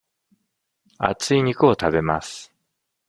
[0.97, 2.51] 厚い肉を食べます。